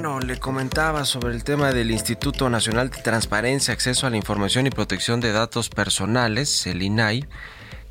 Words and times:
Bueno, 0.00 0.18
le 0.20 0.38
comentaba 0.38 1.04
sobre 1.04 1.34
el 1.34 1.44
tema 1.44 1.72
del 1.72 1.90
Instituto 1.90 2.48
Nacional 2.48 2.88
de 2.88 3.02
Transparencia, 3.02 3.74
Acceso 3.74 4.06
a 4.06 4.10
la 4.10 4.16
Información 4.16 4.66
y 4.66 4.70
Protección 4.70 5.20
de 5.20 5.30
Datos 5.30 5.68
Personales, 5.68 6.66
el 6.66 6.80
INAI, 6.80 7.26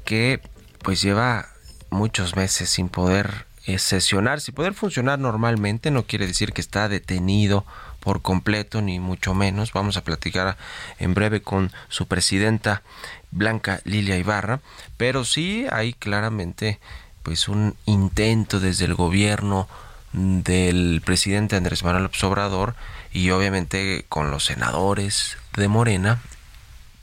que 0.05 0.41
pues 0.81 1.03
lleva 1.03 1.49
muchos 1.91 2.35
meses 2.35 2.67
sin 2.67 2.89
poder 2.89 3.45
eh, 3.67 3.77
sesionar, 3.77 4.41
sin 4.41 4.55
poder 4.55 4.73
funcionar 4.73 5.19
normalmente, 5.19 5.91
no 5.91 6.01
quiere 6.01 6.25
decir 6.25 6.51
que 6.51 6.61
está 6.61 6.89
detenido 6.89 7.63
por 7.99 8.23
completo, 8.23 8.81
ni 8.81 8.99
mucho 8.99 9.35
menos. 9.35 9.71
Vamos 9.71 9.95
a 9.95 10.03
platicar 10.03 10.57
en 10.97 11.13
breve 11.13 11.44
con 11.44 11.71
su 11.89 12.07
presidenta 12.07 12.81
Blanca 13.29 13.81
Lilia 13.83 14.17
Ibarra, 14.17 14.61
pero 14.97 15.25
sí 15.25 15.67
hay 15.71 15.94
claramente 15.94 16.79
pues 17.21 17.47
un 17.47 17.75
intento 17.85 18.59
desde 18.59 18.85
el 18.85 18.95
gobierno 18.95 19.67
del 20.13 21.02
presidente 21.03 21.55
Andrés 21.55 21.83
Manuel 21.83 22.03
López 22.03 22.23
Obrador 22.23 22.75
y 23.11 23.29
obviamente 23.31 24.05
con 24.09 24.31
los 24.31 24.45
senadores 24.45 25.38
de 25.55 25.67
Morena, 25.67 26.21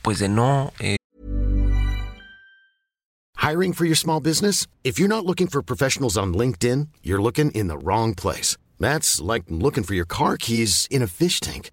pues 0.02 0.18
de 0.18 0.28
no 0.28 0.72
eh... 0.78 0.96
Hiring 3.36 3.74
for 3.74 3.84
your 3.84 3.96
small 3.96 4.20
business? 4.20 4.66
If 4.82 4.98
you're 4.98 5.08
not 5.08 5.24
looking 5.24 5.46
for 5.46 5.62
professionals 5.62 6.16
on 6.16 6.34
LinkedIn, 6.34 6.88
you're 7.02 7.22
looking 7.22 7.50
in 7.52 7.68
the 7.68 7.78
wrong 7.78 8.14
place. 8.14 8.56
That's 8.80 9.20
like 9.20 9.44
looking 9.48 9.84
for 9.84 9.94
your 9.94 10.06
car 10.06 10.36
keys 10.36 10.88
in 10.90 11.00
a 11.00 11.06
fish 11.06 11.38
tank. 11.38 11.70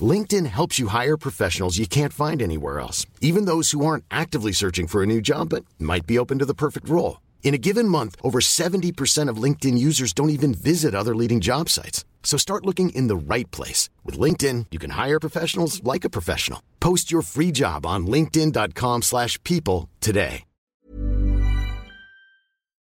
LinkedIn 0.00 0.46
helps 0.46 0.78
you 0.78 0.88
hire 0.88 1.16
professionals 1.16 1.78
you 1.78 1.86
can't 1.86 2.12
find 2.12 2.42
anywhere 2.42 2.80
else, 2.80 3.06
even 3.20 3.44
those 3.44 3.70
who 3.70 3.86
aren't 3.86 4.04
actively 4.10 4.52
searching 4.52 4.88
for 4.88 5.02
a 5.02 5.06
new 5.06 5.20
job 5.20 5.50
but 5.50 5.64
might 5.78 6.06
be 6.06 6.18
open 6.18 6.38
to 6.40 6.44
the 6.44 6.54
perfect 6.54 6.88
role. 6.88 7.18
In 7.44 7.52
a 7.52 7.58
given 7.58 7.86
month, 7.86 8.16
over 8.22 8.40
70% 8.40 9.28
of 9.28 9.36
LinkedIn 9.36 9.76
users 9.76 10.14
don't 10.14 10.30
even 10.30 10.54
visit 10.54 10.94
other 10.94 11.14
leading 11.14 11.40
job 11.40 11.68
sites. 11.68 12.04
So 12.24 12.38
start 12.38 12.64
looking 12.64 12.88
in 12.94 13.06
the 13.06 13.16
right 13.16 13.48
place. 13.50 13.90
With 14.02 14.18
LinkedIn, 14.18 14.66
you 14.72 14.80
can 14.80 14.92
hire 14.92 15.20
professionals 15.20 15.84
like 15.84 16.04
a 16.04 16.10
professional. 16.10 16.60
Post 16.80 17.12
your 17.12 17.22
free 17.22 17.52
job 17.52 17.86
on 17.86 18.06
linkedin.com 18.06 19.02
slash 19.02 19.38
people 19.44 19.88
today. 20.00 20.44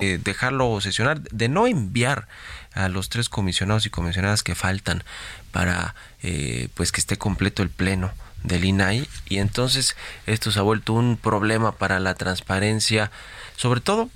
Eh, 0.02 0.18
dejarlo 0.18 0.82
sesionar, 0.82 1.22
de 1.22 1.48
no 1.48 1.68
enviar 1.68 2.28
a 2.74 2.90
los 2.90 3.10
tres 3.10 3.30
comisionados 3.30 3.86
y 3.86 3.92
comisionadas 3.92 4.42
que 4.42 4.56
faltan 4.56 5.04
para 5.52 5.94
eh, 6.24 6.70
pues 6.74 6.92
que 6.92 7.00
esté 7.00 7.18
completo 7.18 7.62
el 7.62 7.70
pleno 7.70 8.12
del 8.44 8.66
INAI 8.66 9.08
y 9.30 9.38
entonces 9.38 9.96
esto 10.26 10.52
se 10.52 10.58
ha 10.58 10.64
vuelto 10.64 10.94
un 10.94 11.18
problema 11.18 11.74
para 11.74 12.00
la 12.00 12.16
transparencia, 12.16 13.12
sobre 13.56 13.80
todo 13.80 14.10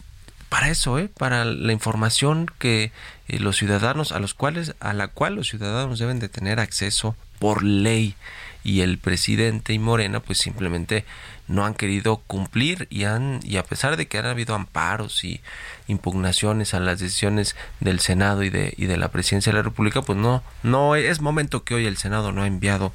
para 0.50 0.70
eso, 0.70 1.00
¿eh? 1.00 1.10
para 1.10 1.46
la 1.46 1.74
información 1.74 2.48
que 2.60 2.92
eh, 3.28 3.40
los 3.40 3.58
ciudadanos, 3.58 4.12
a 4.12 4.20
los 4.20 4.34
cuales, 4.34 4.76
a 4.80 4.94
la 4.94 5.08
cual 5.08 5.36
los 5.36 5.50
ciudadanos 5.50 6.00
deben 6.00 6.20
de 6.20 6.30
tener 6.30 6.60
acceso 6.60 7.16
por 7.40 7.64
ley 7.64 8.16
y 8.66 8.82
el 8.82 8.98
presidente 8.98 9.74
y 9.74 9.80
Morena 9.80 10.20
pues 10.20 10.40
simplemente 10.40 11.06
no 11.48 11.66
han 11.66 11.76
querido 11.76 12.18
cumplir 12.18 12.88
y 12.90 13.04
han 13.04 13.40
y 13.44 13.58
a 13.58 13.64
pesar 13.64 13.96
de 13.96 14.08
que 14.08 14.18
han 14.18 14.26
habido 14.26 14.56
amparos 14.56 15.24
y 15.24 15.42
impugnaciones 15.88 16.74
a 16.74 16.80
las 16.80 17.00
decisiones 17.00 17.56
del 17.80 18.00
Senado 18.00 18.42
y 18.42 18.50
de, 18.50 18.74
y 18.76 18.88
de 18.88 18.98
la 18.98 19.10
Presidencia 19.10 19.52
de 19.52 19.60
la 19.60 19.64
República, 19.64 20.02
pues 20.02 20.18
no, 20.18 20.44
no 20.64 20.96
es 20.96 21.22
momento 21.22 21.64
que 21.64 21.76
hoy 21.76 21.86
el 21.86 21.98
Senado 21.98 22.32
no 22.32 22.42
ha 22.42 22.48
enviado 22.48 22.92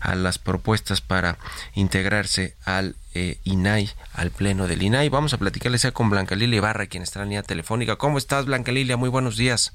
a 0.00 0.14
las 0.14 0.38
propuestas 0.38 1.02
para 1.02 1.36
integrarse 1.74 2.56
al 2.64 2.96
eh, 3.12 3.36
INAI, 3.44 3.90
al 4.14 4.30
pleno 4.30 4.66
del 4.66 4.82
INAI. 4.82 5.10
Vamos 5.10 5.34
a 5.34 5.38
platicarles 5.38 5.82
ya 5.82 5.92
con 5.92 6.08
Blanca 6.08 6.34
Lilia 6.34 6.56
Ibarra, 6.56 6.86
quien 6.86 7.02
está 7.02 7.18
en 7.18 7.26
la 7.26 7.28
línea 7.28 7.42
telefónica. 7.42 7.96
¿Cómo 7.96 8.16
estás, 8.16 8.46
Blanca 8.46 8.72
Lilia? 8.72 8.96
Muy 8.96 9.10
buenos 9.10 9.36
días. 9.36 9.74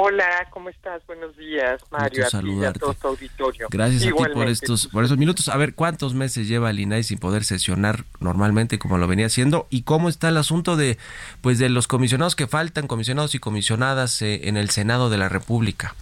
Hola, 0.00 0.46
¿cómo 0.50 0.68
estás? 0.68 1.04
Buenos 1.08 1.36
días, 1.36 1.82
Mario. 1.90 2.24
A 2.24 2.40
ti 2.40 2.48
y 2.48 2.64
a 2.64 2.72
todo 2.72 2.94
tu 2.94 3.08
auditorio. 3.08 3.66
Gracias 3.68 4.02
a 4.04 4.06
ti 4.06 4.32
por 4.32 4.46
estos, 4.46 4.86
por 4.86 5.02
esos 5.02 5.18
minutos. 5.18 5.48
A 5.48 5.56
ver, 5.56 5.74
¿cuántos 5.74 6.14
meses 6.14 6.46
lleva 6.46 6.70
el 6.70 6.78
INAI 6.78 7.02
sin 7.02 7.18
poder 7.18 7.42
sesionar 7.42 8.04
normalmente 8.20 8.78
como 8.78 8.96
lo 8.96 9.08
venía 9.08 9.26
haciendo? 9.26 9.66
¿Y 9.70 9.82
cómo 9.82 10.08
está 10.08 10.28
el 10.28 10.36
asunto 10.36 10.76
de, 10.76 10.98
pues, 11.42 11.58
de 11.58 11.68
los 11.68 11.88
comisionados 11.88 12.36
que 12.36 12.46
faltan, 12.46 12.86
comisionados 12.86 13.34
y 13.34 13.40
comisionadas 13.40 14.22
eh, 14.22 14.42
en 14.44 14.56
el 14.56 14.70
Senado 14.70 15.10
de 15.10 15.18
la 15.18 15.28
República? 15.28 15.96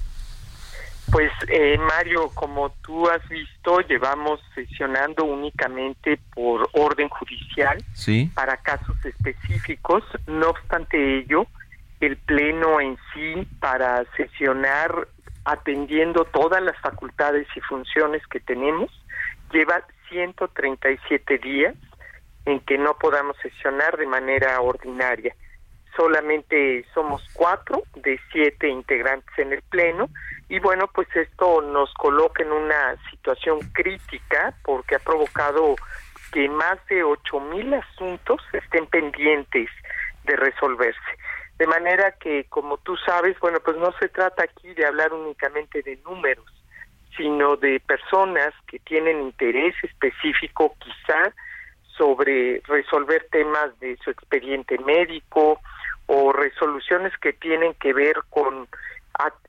Pues, 1.11 1.33
eh, 1.49 1.79
Mario, 1.79 2.31
como 2.35 2.73
tú 2.83 3.09
has 3.09 3.27
visto, 3.31 3.81
llevamos 3.81 4.41
sesionando 4.55 5.25
únicamente 5.25 6.21
por 6.35 6.69
orden 6.75 7.09
judicial 7.09 7.83
¿Sí? 7.95 8.31
para 8.35 8.59
casos 8.59 8.97
específicos. 9.07 10.05
No 10.27 10.51
obstante 10.51 11.21
ello, 11.21 11.47
el 12.01 12.17
Pleno 12.17 12.81
en 12.81 12.99
sí 13.13 13.47
para 13.61 14.05
sesionar 14.17 15.09
atendiendo 15.45 16.25
todas 16.25 16.63
las 16.63 16.79
facultades 16.81 17.47
y 17.55 17.61
funciones 17.61 18.27
que 18.27 18.41
tenemos 18.41 18.91
lleva 19.53 19.83
137 20.09 21.39
días 21.39 21.75
en 22.45 22.61
que 22.61 22.79
no 22.79 22.95
podamos 22.99 23.37
sesionar 23.39 23.97
de 23.97 24.07
manera 24.07 24.61
ordinaria. 24.61 25.35
Solamente 25.97 26.85
somos 26.93 27.27
cuatro 27.33 27.83
de 27.95 28.21
siete 28.31 28.69
integrantes 28.69 29.39
en 29.39 29.53
el 29.53 29.63
Pleno 29.63 30.09
y 30.49 30.59
bueno, 30.59 30.89
pues 30.93 31.09
esto 31.15 31.63
nos 31.63 31.93
coloca 31.95 32.43
en 32.43 32.53
una 32.53 32.97
situación 33.11 33.61
crítica 33.73 34.55
porque 34.63 34.97
ha 34.97 34.99
provocado 34.99 35.77
que 36.33 36.49
más 36.49 36.85
de 36.89 37.03
ocho 37.03 37.41
mil 37.41 37.73
asuntos 37.73 38.43
estén 38.53 38.87
pendientes 38.87 39.71
de 40.25 40.37
resolverse. 40.37 41.01
De 41.59 41.67
manera 41.67 42.13
que, 42.13 42.45
como 42.45 42.77
tú 42.79 42.97
sabes, 42.99 43.39
bueno, 43.41 43.61
pues 43.61 43.77
no 43.79 43.93
se 43.99 44.09
trata 44.09 44.45
aquí 44.45 44.75
de 44.75 44.87
hablar 44.87 45.13
únicamente 45.13 45.83
de 45.83 45.97
números, 46.05 46.45
sino 47.17 47.57
de 47.57 47.81
personas 47.81 48.53
que 48.67 48.79
tienen 48.81 49.23
interés 49.23 49.75
específico 49.83 50.77
quizá 50.79 51.33
sobre 51.97 52.61
resolver 52.67 53.27
temas 53.31 53.79
de 53.81 53.97
su 54.05 54.11
expediente 54.11 54.79
médico 54.79 55.61
o 56.07 56.33
resoluciones 56.33 57.17
que 57.19 57.33
tienen 57.33 57.73
que 57.75 57.95
ver 57.95 58.17
con 58.29 58.69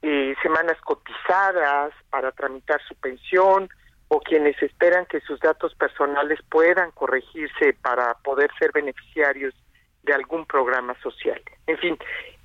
eh, 0.01 0.33
semanas 0.41 0.77
cotizadas 0.81 1.93
para 2.09 2.31
tramitar 2.31 2.81
su 2.87 2.95
pensión 2.95 3.69
o 4.07 4.21
quienes 4.21 4.61
esperan 4.63 5.05
que 5.05 5.19
sus 5.19 5.39
datos 5.41 5.75
personales 5.75 6.39
puedan 6.49 6.91
corregirse 6.91 7.73
para 7.81 8.13
poder 8.23 8.49
ser 8.57 8.71
beneficiarios 8.71 9.53
de 10.07 10.13
algún 10.13 10.45
programa 10.45 10.95
social. 11.03 11.39
En 11.67 11.77
fin, 11.77 11.97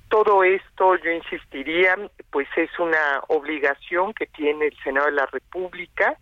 todo 0.09 0.43
esto 0.43 0.95
yo 0.97 1.09
insistiría, 1.09 1.97
pues 2.29 2.47
es 2.55 2.69
una 2.77 3.23
obligación 3.29 4.13
que 4.13 4.27
tiene 4.27 4.67
el 4.67 4.77
Senado 4.83 5.07
de 5.07 5.13
la 5.13 5.25
República 5.25 6.15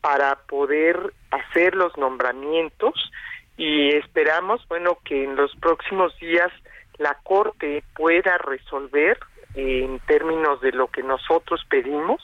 para 0.00 0.36
poder 0.46 1.12
hacer 1.32 1.74
los 1.74 1.96
nombramientos 1.96 2.94
y 3.56 3.88
esperamos, 3.96 4.64
bueno, 4.68 4.98
que 5.04 5.24
en 5.24 5.34
los 5.34 5.54
próximos 5.56 6.16
días 6.20 6.52
la 6.98 7.18
Corte 7.24 7.82
pueda 7.96 8.38
resolver 8.38 9.18
en 9.54 9.98
términos 10.00 10.60
de 10.60 10.72
lo 10.72 10.88
que 10.88 11.02
nosotros 11.02 11.64
pedimos, 11.68 12.20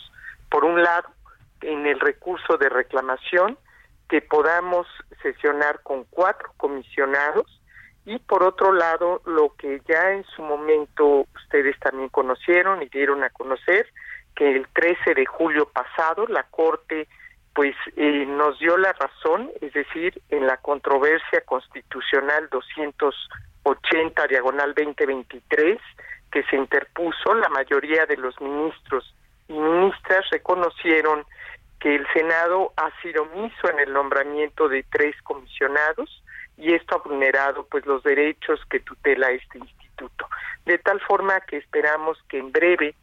por 0.49 0.65
un 0.65 0.83
lado, 0.83 1.09
en 1.63 1.87
el 1.87 1.99
recurso 1.99 2.57
de 2.57 2.69
reclamación, 2.69 3.59
que 4.09 4.21
podamos 4.21 4.87
sesionar 5.23 5.81
con 5.83 6.05
cuatro 6.05 6.53
comisionados 6.57 7.60
y 8.11 8.19
por 8.19 8.43
otro 8.43 8.73
lado 8.73 9.23
lo 9.25 9.55
que 9.57 9.81
ya 9.87 10.11
en 10.11 10.25
su 10.25 10.43
momento 10.43 11.29
ustedes 11.33 11.79
también 11.79 12.09
conocieron 12.09 12.83
y 12.83 12.89
dieron 12.89 13.23
a 13.23 13.31
conocer 13.31 13.87
que 14.35 14.51
el 14.51 14.67
13 14.73 15.15
de 15.15 15.27
julio 15.27 15.69
pasado 15.69 16.27
la 16.27 16.43
Corte 16.43 17.07
pues 17.55 17.77
eh, 17.97 18.27
nos 18.27 18.59
dio 18.59 18.77
la 18.79 18.93
razón, 18.95 19.51
es 19.61 19.73
decir, 19.73 20.21
en 20.29 20.49
la 20.49 20.57
controversia 20.57 21.43
constitucional 21.43 22.49
280 22.51 24.27
diagonal 24.27 24.75
2023 24.75 25.79
que 26.33 26.43
se 26.45 26.57
interpuso, 26.57 27.35
la 27.35 27.49
mayoría 27.49 28.07
de 28.07 28.17
los 28.17 28.41
ministros 28.41 29.15
y 29.47 29.53
ministras 29.53 30.29
reconocieron 30.33 31.25
que 31.79 31.95
el 31.95 32.07
Senado 32.13 32.73
ha 32.77 32.91
sido 33.03 33.23
omiso 33.23 33.71
en 33.71 33.79
el 33.79 33.93
nombramiento 33.93 34.69
de 34.69 34.85
tres 34.91 35.15
comisionados 35.23 36.25
y 36.61 36.75
esto 36.75 36.97
ha 36.97 37.09
vulnerado 37.09 37.67
pues 37.67 37.87
los 37.87 38.03
derechos 38.03 38.61
que 38.69 38.81
tutela 38.81 39.31
este 39.31 39.59
instituto. 39.59 40.29
De 40.67 40.79
tal 40.79 41.01
forma 41.01 41.41
que 41.41 41.57
esperamos 41.57 42.19
que 42.29 42.39
en 42.39 42.53
breve 42.53 42.95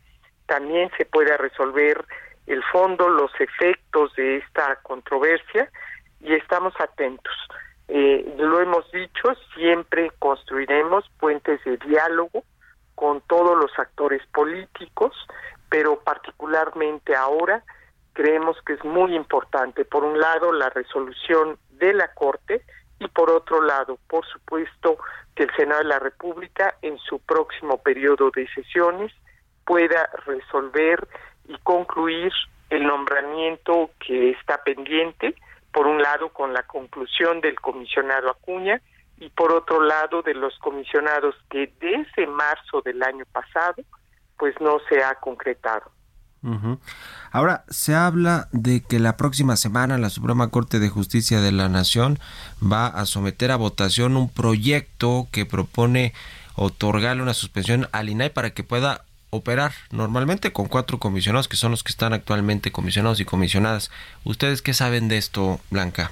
también 0.45 0.91
se 0.97 1.05
pueda 1.05 1.37
resolver 1.37 2.05
el 2.45 2.63
fondo, 2.71 3.09
los 3.09 3.31
efectos 3.39 4.13
de 4.15 4.37
esta 4.37 4.77
controversia 4.83 5.69
y 6.21 6.33
estamos 6.33 6.73
atentos. 6.79 7.33
Eh, 7.87 8.35
lo 8.37 8.61
hemos 8.61 8.89
dicho, 8.91 9.33
siempre 9.55 10.11
construiremos 10.19 11.09
puentes 11.19 11.63
de 11.63 11.77
diálogo 11.77 12.43
con 12.95 13.21
todos 13.21 13.57
los 13.57 13.71
actores 13.77 14.21
políticos, 14.33 15.15
pero 15.69 15.99
particularmente 15.99 17.15
ahora 17.15 17.63
creemos 18.13 18.57
que 18.65 18.73
es 18.73 18.83
muy 18.83 19.15
importante, 19.15 19.85
por 19.85 20.03
un 20.03 20.19
lado, 20.19 20.51
la 20.51 20.69
resolución 20.69 21.57
de 21.71 21.93
la 21.93 22.13
Corte 22.13 22.63
y 22.99 23.07
por 23.07 23.31
otro 23.31 23.61
lado, 23.61 23.97
por 24.07 24.25
supuesto, 24.25 24.97
que 25.35 25.43
el 25.43 25.55
Senado 25.55 25.79
de 25.79 25.89
la 25.89 25.99
República 25.99 26.75
en 26.81 26.97
su 26.97 27.19
próximo 27.19 27.77
periodo 27.77 28.31
de 28.31 28.47
sesiones 28.49 29.13
pueda 29.65 30.09
resolver 30.25 31.07
y 31.47 31.57
concluir 31.59 32.31
el 32.69 32.85
nombramiento 32.85 33.91
que 33.99 34.31
está 34.31 34.63
pendiente, 34.63 35.35
por 35.71 35.87
un 35.87 36.01
lado 36.01 36.29
con 36.29 36.53
la 36.53 36.63
conclusión 36.63 37.39
del 37.41 37.59
comisionado 37.59 38.31
Acuña 38.31 38.81
y 39.19 39.29
por 39.29 39.51
otro 39.53 39.81
lado 39.81 40.21
de 40.21 40.33
los 40.33 40.57
comisionados 40.59 41.35
que 41.49 41.71
desde 41.79 42.27
marzo 42.27 42.81
del 42.81 43.01
año 43.03 43.25
pasado 43.31 43.83
pues 44.37 44.59
no 44.59 44.79
se 44.89 45.03
ha 45.03 45.15
concretado. 45.15 45.91
Ahora, 47.31 47.63
se 47.69 47.93
habla 47.93 48.47
de 48.51 48.81
que 48.81 48.99
la 48.99 49.17
próxima 49.17 49.55
semana 49.55 49.97
la 49.97 50.09
Suprema 50.09 50.49
Corte 50.49 50.79
de 50.79 50.89
Justicia 50.89 51.41
de 51.41 51.51
la 51.51 51.67
Nación 51.67 52.19
va 52.61 52.87
a 52.87 53.05
someter 53.05 53.51
a 53.51 53.57
votación 53.57 54.15
un 54.15 54.29
proyecto 54.29 55.27
que 55.31 55.45
propone 55.45 56.13
otorgarle 56.55 57.21
una 57.21 57.33
suspensión 57.33 57.87
al 57.91 58.09
INAI 58.09 58.29
para 58.31 58.51
que 58.51 58.63
pueda 58.63 59.03
operar 59.29 59.73
normalmente 59.91 60.53
con 60.53 60.67
cuatro 60.67 60.99
comisionados 60.99 61.47
que 61.47 61.57
son 61.57 61.71
los 61.71 61.83
que 61.83 61.91
están 61.91 62.13
actualmente 62.13 62.71
comisionados 62.71 63.19
y 63.19 63.25
comisionadas. 63.25 63.91
¿Ustedes 64.23 64.61
qué 64.61 64.73
saben 64.73 65.07
de 65.07 65.17
esto, 65.17 65.59
Blanca? 65.69 66.11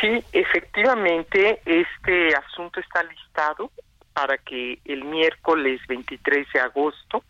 Sí, 0.00 0.24
efectivamente, 0.32 1.60
este 1.64 2.34
asunto 2.34 2.80
está 2.80 3.02
listado 3.04 3.70
para 4.12 4.38
que 4.38 4.78
el 4.84 5.04
miércoles 5.04 5.80
23 5.88 6.46
de 6.52 6.60
agosto, 6.60 7.24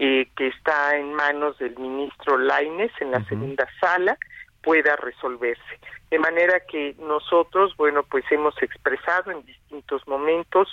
eh, 0.00 0.28
que 0.36 0.46
está 0.48 0.96
en 0.96 1.12
manos 1.12 1.58
del 1.58 1.76
ministro 1.76 2.38
Laines 2.38 2.92
en 3.00 3.10
la 3.10 3.24
segunda 3.24 3.68
sala, 3.80 4.16
pueda 4.62 4.96
resolverse. 4.96 5.80
De 6.10 6.18
manera 6.18 6.60
que 6.60 6.94
nosotros, 6.98 7.76
bueno, 7.76 8.02
pues 8.04 8.24
hemos 8.30 8.54
expresado 8.62 9.30
en 9.30 9.44
distintos 9.44 10.06
momentos 10.06 10.68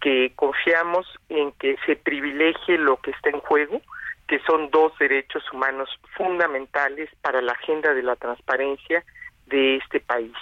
que 0.00 0.32
confiamos 0.34 1.06
en 1.28 1.52
que 1.52 1.76
se 1.86 1.96
privilegie 1.96 2.78
lo 2.78 2.96
que 2.96 3.12
está 3.12 3.30
en 3.30 3.40
juego, 3.40 3.80
que 4.26 4.40
son 4.40 4.70
dos 4.70 4.96
derechos 4.98 5.44
humanos 5.52 5.88
fundamentales 6.16 7.10
para 7.20 7.42
la 7.42 7.52
agenda 7.52 7.92
de 7.92 8.02
la 8.02 8.16
transparencia 8.16 9.04
de 9.46 9.76
este 9.76 10.00
país. 10.00 10.32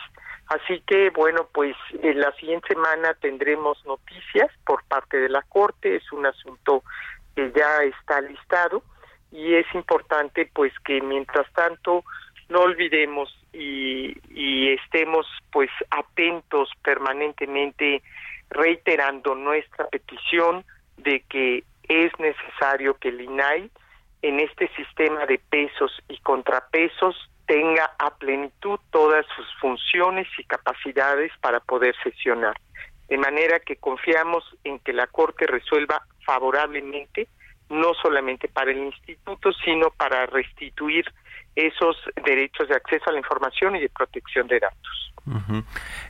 Así 0.46 0.82
que, 0.86 1.10
bueno, 1.10 1.48
pues 1.52 1.76
en 2.02 2.20
la 2.20 2.32
siguiente 2.32 2.74
semana 2.74 3.14
tendremos 3.14 3.84
noticias 3.86 4.50
por 4.66 4.82
parte 4.84 5.16
de 5.18 5.28
la 5.28 5.42
Corte, 5.42 5.96
es 5.96 6.10
un 6.12 6.26
asunto 6.26 6.82
ya 7.54 7.82
está 7.82 8.20
listado 8.20 8.82
y 9.32 9.54
es 9.54 9.66
importante 9.74 10.50
pues 10.52 10.72
que 10.84 11.00
mientras 11.00 11.50
tanto 11.52 12.04
no 12.48 12.60
olvidemos 12.60 13.34
y, 13.52 14.16
y 14.30 14.72
estemos 14.72 15.26
pues 15.52 15.70
atentos 15.90 16.70
permanentemente 16.82 18.02
reiterando 18.50 19.34
nuestra 19.34 19.86
petición 19.88 20.64
de 20.96 21.20
que 21.28 21.64
es 21.88 22.12
necesario 22.18 22.94
que 22.94 23.08
el 23.08 23.20
INAI 23.20 23.70
en 24.22 24.40
este 24.40 24.68
sistema 24.76 25.26
de 25.26 25.38
pesos 25.38 25.92
y 26.08 26.18
contrapesos 26.18 27.16
tenga 27.46 27.90
a 27.98 28.14
plenitud 28.14 28.78
todas 28.90 29.26
sus 29.34 29.46
funciones 29.60 30.28
y 30.38 30.44
capacidades 30.44 31.32
para 31.40 31.58
poder 31.58 31.94
sesionar. 32.02 32.54
De 33.08 33.18
manera 33.18 33.58
que 33.58 33.74
confiamos 33.74 34.44
en 34.62 34.78
que 34.78 34.92
la 34.92 35.08
Corte 35.08 35.48
resuelva 35.48 36.06
favorablemente, 36.24 37.26
no 37.70 37.94
solamente 37.94 38.48
para 38.48 38.72
el 38.72 38.78
instituto, 38.78 39.52
sino 39.64 39.90
para 39.90 40.26
restituir 40.26 41.04
esos 41.56 41.96
derechos 42.24 42.68
de 42.68 42.76
acceso 42.76 43.04
a 43.08 43.12
la 43.12 43.18
información 43.18 43.76
y 43.76 43.80
de 43.80 43.88
protección 43.88 44.46
de 44.46 44.60
datos. 44.60 45.10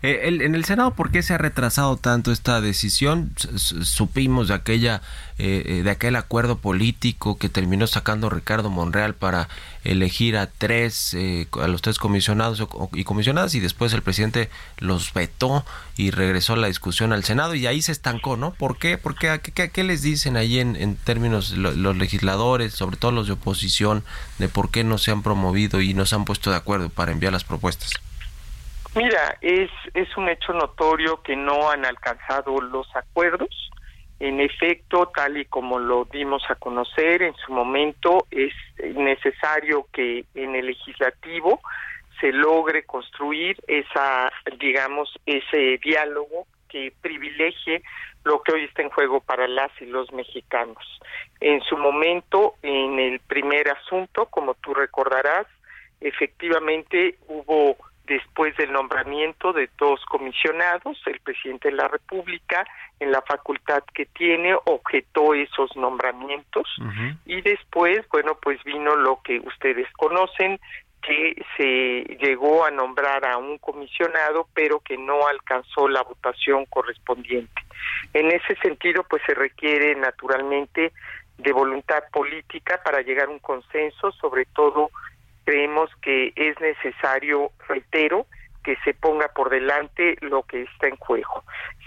Eh, 0.03 0.21
en 0.23 0.55
el 0.55 0.65
Senado, 0.65 0.95
¿por 0.95 1.11
qué 1.11 1.23
se 1.23 1.35
ha 1.35 1.39
retrasado 1.39 1.97
tanto 1.97 2.33
esta 2.33 2.61
decisión? 2.61 3.33
supimos 3.57 4.49
de 4.49 4.55
aquella 4.55 5.03
eh, 5.39 5.63
eh, 5.67 5.83
de 5.83 5.91
aquel 5.91 6.17
acuerdo 6.17 6.59
político 6.59 7.39
que 7.39 7.49
terminó 7.49 7.87
sacando 7.87 8.31
Ricardo 8.31 8.71
Monreal 8.71 9.15
para 9.15 9.49
elegir 9.85 10.37
a 10.37 10.47
tres 10.47 11.17
a 11.53 11.67
los 11.67 11.81
tres 11.81 11.99
comisionados 11.99 12.63
y 12.93 13.05
comisionadas 13.05 13.55
y 13.55 13.61
después 13.61 13.93
el 13.95 14.03
presidente 14.03 14.51
los 14.79 15.13
vetó 15.15 15.65
y 15.97 16.11
regresó 16.11 16.57
la 16.57 16.67
discusión 16.67 17.13
al 17.13 17.25
Senado 17.25 17.55
y 17.55 17.67
ahí 17.67 17.81
se 17.81 17.93
estancó, 17.93 18.37
¿no? 18.37 18.53
¿Por 18.53 18.79
qué? 18.79 18.99
¿Por 18.99 19.15
qué? 19.15 19.41
¿Qué, 19.41 19.85
les 19.85 20.03
dicen 20.03 20.37
ahí 20.37 20.61
en 20.61 20.97
términos 20.97 21.53
los 21.53 21.97
legisladores, 21.97 22.75
sobre 22.75 22.97
todo 22.97 23.11
los 23.11 23.27
de 23.27 23.33
oposición, 23.33 24.05
de 24.39 24.49
por 24.49 24.71
qué 24.71 24.85
no 24.85 24.99
se 24.99 25.11
han 25.11 25.23
promovido 25.31 25.81
y 25.81 25.95
no 25.95 26.07
se 26.07 26.17
han 26.17 26.25
puesto 26.25 26.51
de 26.51 26.57
acuerdo 26.57 26.89
para 26.91 27.13
enviar 27.13 27.33
las 27.33 27.45
propuestas? 27.45 27.93
Mira, 28.97 29.39
es, 29.41 29.71
es 29.95 30.09
un 30.17 30.29
hecho 30.29 30.53
notorio 30.53 31.23
que 31.23 31.37
no 31.37 31.71
han 31.71 31.85
alcanzado 31.85 32.61
los 32.61 32.89
acuerdos. 32.97 33.71
En 34.19 34.41
efecto, 34.41 35.11
tal 35.15 35.37
y 35.37 35.45
como 35.45 35.79
lo 35.79 36.05
dimos 36.07 36.43
a 36.49 36.57
conocer 36.57 37.23
en 37.23 37.35
su 37.37 37.53
momento, 37.53 38.27
es 38.33 38.53
necesario 38.97 39.87
que 39.93 40.25
en 40.35 40.57
el 40.57 40.67
legislativo 40.67 41.61
se 42.21 42.33
logre 42.33 42.83
construir 42.83 43.57
esa, 43.69 44.33
digamos, 44.59 45.09
ese 45.25 45.79
diálogo 45.83 46.49
que 46.69 46.93
privilegie 47.01 47.83
lo 48.25 48.43
que 48.43 48.53
hoy 48.53 48.65
está 48.65 48.83
en 48.83 48.91
juego 48.91 49.21
para 49.21 49.49
las 49.49 49.71
y 49.81 49.87
los 49.87 50.13
mexicanos. 50.13 51.01
En 51.41 51.61
su 51.63 51.77
momento, 51.77 52.55
en 52.63 52.99
el 52.99 53.21
primer 53.21 53.69
asunto, 53.71 54.27
como 54.27 54.55
tú 54.55 54.75
recordarás, 54.75 55.47
efectivamente 56.01 57.17
hubo 57.29 57.77
después 58.11 58.57
del 58.57 58.73
nombramiento 58.73 59.53
de 59.53 59.71
dos 59.79 60.05
comisionados, 60.07 61.01
el 61.07 61.21
presidente 61.21 61.69
de 61.69 61.77
la 61.77 61.87
República, 61.87 62.67
en 62.99 63.13
la 63.13 63.23
facultad 63.23 63.85
que 63.95 64.07
tiene, 64.07 64.53
objetó 64.65 65.33
esos 65.33 65.75
nombramientos 65.77 66.69
y 67.25 67.41
después, 67.41 68.01
bueno, 68.11 68.37
pues 68.43 68.63
vino 68.65 68.97
lo 68.97 69.23
que 69.23 69.39
ustedes 69.39 69.87
conocen, 69.93 70.59
que 71.03 71.35
se 71.57 72.17
llegó 72.17 72.65
a 72.65 72.71
nombrar 72.71 73.25
a 73.25 73.37
un 73.39 73.59
comisionado, 73.59 74.49
pero 74.55 74.81
que 74.81 74.97
no 74.97 75.27
alcanzó 75.27 75.89
la 75.89 76.03
votación 76.03 76.67
correspondiente. 76.67 77.63
En 78.13 78.31
ese 78.31 78.57
sentido, 78.57 79.05
pues 79.09 79.23
se 79.27 79.35
requiere 79.35 79.95
naturalmente 79.95 80.93
de 81.39 81.53
voluntad 81.53 82.05
política 82.13 82.83
para 82.85 83.01
llegar 83.01 83.29
a 83.29 83.31
un 83.31 83.39
consenso, 83.39 84.13
sobre 84.13 84.45
todo 84.47 84.91
creemos 85.45 85.91
que 86.03 86.33
es 86.37 86.61
necesario, 86.61 87.51
reitero, 87.67 88.27
que 88.63 88.77
se 88.85 88.95
ponga 88.95 89.29
por 89.29 89.51
delante 89.51 90.17
lo 90.21 90.43
que 90.43 90.63
está 90.63 90.89
en 90.89 90.97
juego. 90.97 91.45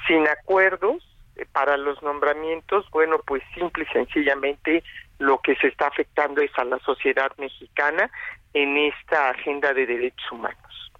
Sin 0.07 0.27
acuerdos 0.27 1.07
eh, 1.35 1.45
para 1.51 1.77
los 1.77 2.01
nombramientos, 2.01 2.89
bueno, 2.91 3.19
pues 3.25 3.43
simple 3.53 3.85
y 3.87 3.93
sencillamente 3.93 4.83
lo 5.23 5.39
que 5.41 5.55
se 5.55 5.67
está 5.67 5.87
afectando 5.87 6.41
es 6.41 6.51
a 6.57 6.65
la 6.65 6.79
sociedad 6.79 7.31
mexicana 7.37 8.09
en 8.53 8.77
esta 8.77 9.29
agenda 9.29 9.73
de 9.73 9.85
derechos 9.85 10.31
humanos. 10.31 10.91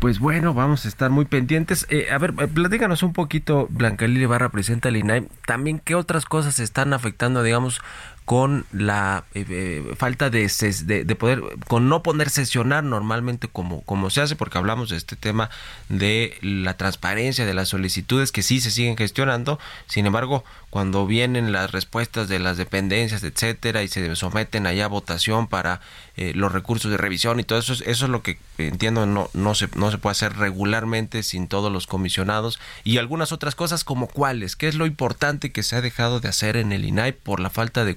Pues 0.00 0.18
bueno, 0.18 0.54
vamos 0.54 0.84
a 0.84 0.88
estar 0.88 1.10
muy 1.10 1.24
pendientes. 1.24 1.86
Eh, 1.88 2.08
a 2.10 2.18
ver, 2.18 2.34
eh, 2.38 2.48
platícanos 2.48 3.02
un 3.02 3.12
poquito, 3.12 3.66
Blanca 3.70 4.06
Lili 4.06 4.26
Barra, 4.26 4.48
presenta 4.48 4.88
el 4.88 4.96
INAI, 4.96 5.28
también 5.46 5.78
qué 5.78 5.94
otras 5.94 6.24
cosas 6.24 6.58
están 6.58 6.92
afectando, 6.92 7.42
digamos, 7.42 7.80
con 8.26 8.66
la 8.72 9.24
eh, 9.34 9.46
eh, 9.48 9.94
falta 9.96 10.30
de, 10.30 10.50
de, 10.84 11.14
poder, 11.14 11.42
con 11.68 11.88
no 11.88 12.02
poder 12.02 12.28
sesionar 12.28 12.82
normalmente 12.82 13.46
como, 13.46 13.82
como 13.82 14.10
se 14.10 14.20
hace, 14.20 14.34
porque 14.34 14.58
hablamos 14.58 14.90
de 14.90 14.96
este 14.96 15.14
tema 15.14 15.48
de 15.88 16.36
la 16.42 16.76
transparencia 16.76 17.46
de 17.46 17.54
las 17.54 17.68
solicitudes 17.68 18.32
que 18.32 18.42
sí 18.42 18.60
se 18.60 18.72
siguen 18.72 18.96
gestionando, 18.96 19.60
sin 19.86 20.06
embargo, 20.06 20.44
cuando 20.70 21.06
vienen 21.06 21.52
las 21.52 21.70
respuestas 21.70 22.28
de 22.28 22.40
las 22.40 22.56
dependencias, 22.56 23.22
etcétera, 23.22 23.84
y 23.84 23.88
se 23.88 24.14
someten 24.16 24.66
allá 24.66 24.86
a 24.86 24.88
votación 24.88 25.46
para 25.46 25.80
eh, 26.16 26.32
los 26.34 26.50
recursos 26.50 26.90
de 26.90 26.96
revisión 26.96 27.38
y 27.38 27.44
todo 27.44 27.60
eso, 27.60 27.74
eso 27.74 27.84
es 27.86 28.10
lo 28.10 28.22
que 28.22 28.38
entiendo 28.58 29.06
no, 29.06 29.30
no, 29.34 29.54
se, 29.54 29.68
no 29.76 29.90
se 29.90 29.98
puede 29.98 30.12
hacer 30.12 30.36
regularmente 30.36 31.22
sin 31.22 31.46
todos 31.46 31.70
los 31.70 31.86
comisionados 31.86 32.58
y 32.84 32.98
algunas 32.98 33.30
otras 33.30 33.54
cosas 33.54 33.84
como 33.84 34.08
cuáles, 34.08 34.56
qué 34.56 34.66
es 34.66 34.74
lo 34.74 34.86
importante 34.86 35.52
que 35.52 35.62
se 35.62 35.76
ha 35.76 35.80
dejado 35.80 36.20
de 36.20 36.28
hacer 36.28 36.56
en 36.56 36.72
el 36.72 36.84
INAI 36.84 37.12
por 37.12 37.38
la 37.38 37.50
falta 37.50 37.84
de 37.84 37.96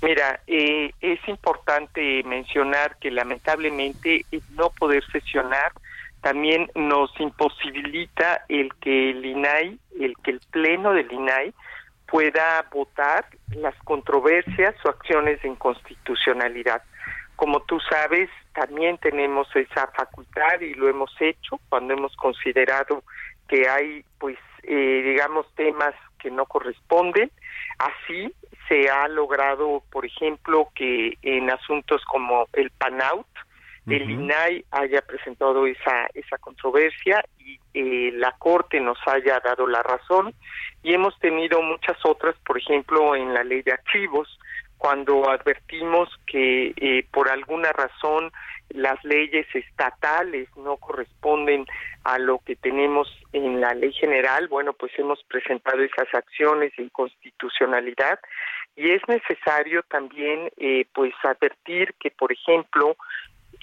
Mira, 0.00 0.40
eh, 0.46 0.92
es 1.00 1.20
importante 1.28 2.22
mencionar 2.24 2.96
que 2.98 3.10
lamentablemente 3.10 4.26
no 4.50 4.70
poder 4.70 5.04
sesionar 5.12 5.72
también 6.22 6.70
nos 6.74 7.10
imposibilita 7.20 8.44
el 8.48 8.72
que 8.76 9.10
el 9.10 9.24
INAI, 9.26 9.78
el 10.00 10.16
que 10.22 10.30
el 10.30 10.40
pleno 10.50 10.92
del 10.92 11.10
INAI 11.10 11.52
pueda 12.06 12.64
votar 12.72 13.26
las 13.56 13.74
controversias 13.84 14.74
o 14.84 14.88
acciones 14.88 15.42
de 15.42 15.48
inconstitucionalidad. 15.48 16.82
Como 17.34 17.60
tú 17.62 17.80
sabes, 17.80 18.30
también 18.54 18.98
tenemos 18.98 19.48
esa 19.56 19.88
facultad 19.88 20.60
y 20.60 20.74
lo 20.74 20.88
hemos 20.88 21.10
hecho 21.20 21.58
cuando 21.68 21.94
hemos 21.94 22.14
considerado 22.16 23.02
que 23.48 23.68
hay, 23.68 24.04
pues, 24.18 24.38
eh, 24.62 25.02
digamos, 25.04 25.46
temas 25.56 25.94
que 26.20 26.30
no 26.30 26.46
corresponden. 26.46 27.32
Así 27.82 28.32
se 28.68 28.88
ha 28.88 29.08
logrado, 29.08 29.82
por 29.90 30.06
ejemplo, 30.06 30.68
que 30.72 31.18
en 31.22 31.50
asuntos 31.50 32.00
como 32.04 32.46
el 32.52 32.70
PANAUT, 32.70 33.26
el 33.88 34.08
INAI 34.08 34.64
haya 34.70 35.02
presentado 35.02 35.66
esa, 35.66 36.06
esa 36.14 36.38
controversia 36.38 37.24
y 37.38 37.58
eh, 37.74 38.12
la 38.12 38.30
Corte 38.38 38.78
nos 38.78 38.98
haya 39.06 39.40
dado 39.40 39.66
la 39.66 39.82
razón. 39.82 40.32
Y 40.84 40.94
hemos 40.94 41.18
tenido 41.18 41.60
muchas 41.60 41.96
otras, 42.04 42.36
por 42.46 42.56
ejemplo, 42.56 43.16
en 43.16 43.34
la 43.34 43.42
ley 43.42 43.62
de 43.62 43.72
archivos, 43.72 44.38
cuando 44.82 45.30
advertimos 45.30 46.08
que 46.26 46.74
eh, 46.76 47.06
por 47.12 47.28
alguna 47.28 47.70
razón 47.72 48.32
las 48.70 48.98
leyes 49.04 49.46
estatales 49.54 50.48
no 50.56 50.76
corresponden 50.76 51.66
a 52.02 52.18
lo 52.18 52.40
que 52.40 52.56
tenemos 52.56 53.06
en 53.32 53.60
la 53.60 53.74
ley 53.74 53.92
general, 53.92 54.48
bueno, 54.48 54.72
pues 54.72 54.90
hemos 54.98 55.22
presentado 55.28 55.80
esas 55.82 56.12
acciones 56.12 56.72
de 56.76 56.82
inconstitucionalidad 56.82 58.18
y 58.74 58.90
es 58.90 59.02
necesario 59.06 59.84
también, 59.84 60.50
eh, 60.56 60.84
pues, 60.92 61.14
advertir 61.22 61.94
que, 62.00 62.10
por 62.10 62.32
ejemplo, 62.32 62.96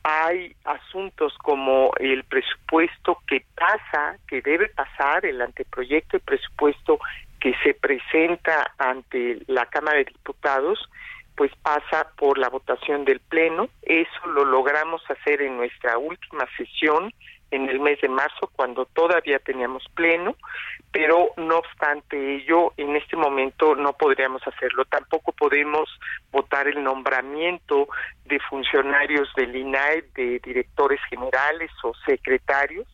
hay 0.03 0.55
asuntos 0.63 1.37
como 1.39 1.91
el 1.99 2.23
presupuesto 2.23 3.17
que 3.27 3.43
pasa, 3.57 4.17
que 4.25 4.41
debe 4.41 4.69
pasar, 4.69 5.25
el 5.25 5.41
anteproyecto 5.41 6.15
de 6.15 6.23
presupuesto 6.23 6.97
que 7.39 7.53
se 7.63 7.73
presenta 7.73 8.73
ante 8.77 9.39
la 9.47 9.65
Cámara 9.67 9.97
de 9.97 10.05
Diputados, 10.05 10.89
pues 11.35 11.51
pasa 11.61 12.11
por 12.17 12.37
la 12.37 12.49
votación 12.49 13.05
del 13.05 13.21
Pleno. 13.21 13.69
Eso 13.81 14.27
lo 14.27 14.43
logramos 14.43 15.01
hacer 15.09 15.41
en 15.41 15.57
nuestra 15.57 15.97
última 15.97 16.45
sesión 16.57 17.13
en 17.51 17.69
el 17.69 17.79
mes 17.79 17.99
de 18.01 18.09
marzo 18.09 18.49
cuando 18.55 18.85
todavía 18.85 19.39
teníamos 19.39 19.83
pleno, 19.95 20.35
pero 20.91 21.31
no 21.37 21.57
obstante 21.57 22.35
ello, 22.35 22.73
en 22.77 22.95
este 22.95 23.15
momento 23.15 23.75
no 23.75 23.93
podríamos 23.93 24.45
hacerlo. 24.47 24.85
Tampoco 24.85 25.31
podemos 25.31 25.89
votar 26.31 26.67
el 26.67 26.83
nombramiento 26.83 27.87
de 28.25 28.39
funcionarios 28.41 29.29
del 29.35 29.55
INAE, 29.55 30.03
de 30.15 30.39
directores 30.39 30.99
generales 31.09 31.71
o 31.83 31.93
secretarios 32.05 32.87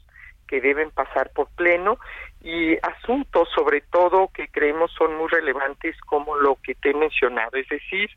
que 0.47 0.61
deben 0.61 0.91
pasar 0.91 1.31
por 1.33 1.49
pleno 1.55 1.97
y 2.45 2.77
asuntos 2.83 3.49
sobre 3.55 3.81
todo 3.81 4.29
que 4.31 4.47
creemos 4.49 4.91
son 4.91 5.17
muy 5.17 5.27
relevantes 5.29 5.99
como 6.01 6.35
lo 6.35 6.59
que 6.61 6.75
te 6.75 6.91
he 6.91 6.93
mencionado, 6.93 7.57
es 7.57 7.67
decir, 7.67 8.07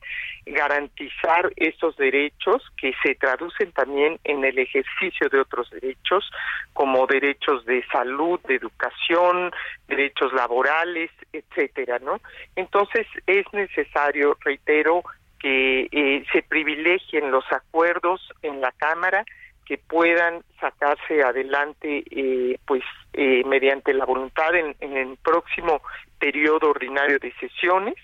garantizar 0.44 1.50
esos 1.56 1.96
derechos 1.96 2.62
que 2.76 2.92
se 3.02 3.14
traducen 3.14 3.72
también 3.72 4.20
en 4.24 4.44
el 4.44 4.58
ejercicio 4.58 5.30
de 5.30 5.40
otros 5.40 5.70
derechos 5.70 6.30
como 6.74 7.06
derechos 7.06 7.64
de 7.64 7.82
salud, 7.90 8.38
de 8.46 8.56
educación, 8.56 9.50
derechos 9.88 10.30
laborales, 10.34 11.10
etcétera, 11.32 11.98
¿no? 11.98 12.20
Entonces 12.54 13.06
es 13.26 13.50
necesario, 13.54 14.36
reitero, 14.44 15.04
que 15.40 15.88
eh, 15.90 16.24
se 16.32 16.42
privilegien 16.42 17.30
los 17.30 17.44
acuerdos 17.50 18.20
en 18.42 18.60
la 18.60 18.72
Cámara 18.72 19.24
que 19.68 19.76
puedan 19.76 20.42
sacarse 20.58 21.22
adelante 21.22 22.02
eh, 22.10 22.58
pues 22.66 22.82
eh, 23.12 23.42
mediante 23.44 23.92
la 23.92 24.06
voluntad 24.06 24.54
en, 24.54 24.74
en, 24.80 24.96
el 24.96 25.18
próximo 25.18 25.82
periodo 26.18 26.70
ordinario 26.70 27.18
de 27.18 27.34
sesiones 27.34 27.96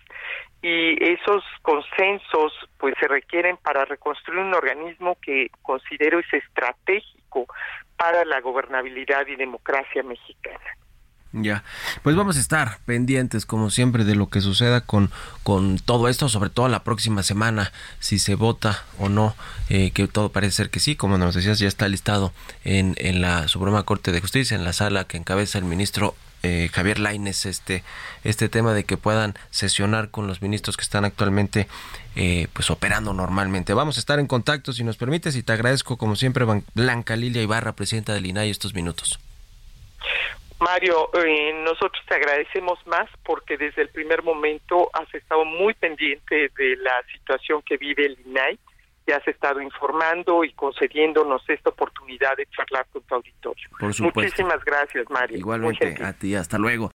y 0.60 1.02
esos 1.02 1.42
consensos 1.62 2.52
pues 2.76 2.94
se 3.00 3.08
requieren 3.08 3.56
para 3.56 3.86
reconstruir 3.86 4.40
un 4.40 4.52
organismo 4.52 5.16
que 5.22 5.48
considero 5.62 6.18
es 6.18 6.30
estratégico 6.34 7.46
para 7.96 8.26
la 8.26 8.42
gobernabilidad 8.42 9.26
y 9.26 9.36
democracia 9.36 10.02
mexicana. 10.02 10.83
Ya, 11.36 11.64
pues 12.04 12.14
vamos 12.14 12.36
a 12.36 12.40
estar 12.40 12.78
pendientes 12.86 13.44
como 13.44 13.68
siempre 13.68 14.04
de 14.04 14.14
lo 14.14 14.28
que 14.28 14.40
suceda 14.40 14.82
con, 14.82 15.10
con 15.42 15.80
todo 15.80 16.08
esto, 16.08 16.28
sobre 16.28 16.48
todo 16.48 16.68
la 16.68 16.84
próxima 16.84 17.24
semana, 17.24 17.72
si 17.98 18.20
se 18.20 18.36
vota 18.36 18.84
o 19.00 19.08
no, 19.08 19.34
eh, 19.68 19.90
que 19.90 20.06
todo 20.06 20.30
parece 20.30 20.54
ser 20.54 20.70
que 20.70 20.78
sí, 20.78 20.94
como 20.94 21.18
nos 21.18 21.34
decías, 21.34 21.58
ya 21.58 21.66
está 21.66 21.88
listado 21.88 22.32
en, 22.62 22.94
en 22.98 23.20
la 23.20 23.48
Suprema 23.48 23.82
Corte 23.82 24.12
de 24.12 24.20
Justicia, 24.20 24.54
en 24.54 24.62
la 24.62 24.72
sala 24.72 25.08
que 25.08 25.16
encabeza 25.16 25.58
el 25.58 25.64
ministro 25.64 26.14
eh, 26.44 26.68
Javier 26.72 27.00
Laines 27.00 27.46
este, 27.46 27.82
este 28.22 28.48
tema 28.48 28.72
de 28.72 28.84
que 28.84 28.96
puedan 28.96 29.34
sesionar 29.50 30.10
con 30.10 30.28
los 30.28 30.40
ministros 30.40 30.76
que 30.76 30.82
están 30.82 31.04
actualmente 31.04 31.66
eh, 32.14 32.46
pues 32.52 32.70
operando 32.70 33.12
normalmente. 33.12 33.74
Vamos 33.74 33.96
a 33.96 34.00
estar 34.00 34.20
en 34.20 34.28
contacto 34.28 34.72
si 34.72 34.84
nos 34.84 34.96
permites 34.96 35.34
y 35.34 35.42
te 35.42 35.52
agradezco 35.52 35.96
como 35.96 36.14
siempre 36.14 36.44
Blanca 36.74 37.16
Lilia 37.16 37.42
Ibarra, 37.42 37.72
presidenta 37.72 38.14
del 38.14 38.26
INAI, 38.26 38.50
estos 38.50 38.72
minutos. 38.72 39.18
Mario, 40.64 41.10
eh, 41.12 41.52
nosotros 41.62 42.02
te 42.08 42.14
agradecemos 42.14 42.78
más 42.86 43.08
porque 43.22 43.58
desde 43.58 43.82
el 43.82 43.90
primer 43.90 44.22
momento 44.22 44.88
has 44.94 45.12
estado 45.14 45.44
muy 45.44 45.74
pendiente 45.74 46.50
de 46.56 46.76
la 46.76 47.02
situación 47.12 47.62
que 47.62 47.76
vive 47.76 48.06
el 48.06 48.18
INAI 48.24 48.58
y 49.06 49.12
has 49.12 49.26
estado 49.28 49.60
informando 49.60 50.42
y 50.42 50.52
concediéndonos 50.54 51.42
esta 51.48 51.68
oportunidad 51.68 52.34
de 52.38 52.46
charlar 52.46 52.86
con 52.90 53.02
tu 53.02 53.14
auditorio. 53.14 53.68
Por 53.78 53.92
supuesto. 53.92 54.20
Muchísimas 54.20 54.64
gracias, 54.64 55.04
Mario. 55.10 55.36
Igualmente, 55.36 56.02
a 56.02 56.14
ti, 56.14 56.34
hasta 56.34 56.56
luego. 56.56 56.90